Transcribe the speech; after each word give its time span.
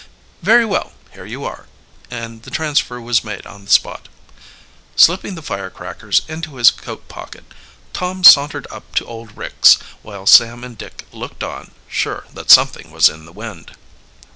"Very 0.41 0.65
well; 0.65 0.93
here 1.13 1.27
you 1.27 1.45
are," 1.45 1.67
and 2.09 2.41
the 2.41 2.49
transfer 2.49 2.99
was 2.99 3.23
made 3.23 3.45
on 3.45 3.63
the 3.65 3.69
spot. 3.69 4.09
Slipping 4.95 5.35
the 5.35 5.43
firecrackers 5.43 6.23
into 6.27 6.55
his 6.55 6.71
coat 6.71 7.07
pocket, 7.07 7.45
Tom 7.93 8.23
sauntered 8.23 8.65
up 8.71 8.95
to 8.95 9.05
old 9.05 9.37
Ricks, 9.37 9.77
while 10.01 10.25
Sam 10.25 10.63
and 10.63 10.75
Dick 10.75 11.05
looked 11.11 11.43
on, 11.43 11.69
sure 11.87 12.23
that 12.33 12.49
something 12.49 12.89
was 12.89 13.09
in 13.09 13.25
the 13.27 13.31
wind. 13.31 13.75